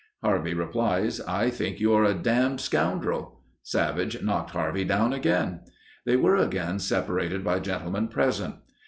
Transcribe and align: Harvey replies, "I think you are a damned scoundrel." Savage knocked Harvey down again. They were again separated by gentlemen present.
Harvey 0.23 0.55
replies, 0.55 1.21
"I 1.27 1.51
think 1.51 1.79
you 1.79 1.93
are 1.93 2.03
a 2.05 2.15
damned 2.15 2.59
scoundrel." 2.59 3.39
Savage 3.61 4.23
knocked 4.23 4.49
Harvey 4.49 4.83
down 4.83 5.13
again. 5.13 5.59
They 6.07 6.15
were 6.15 6.37
again 6.37 6.79
separated 6.79 7.43
by 7.43 7.59
gentlemen 7.59 8.07
present. 8.07 8.55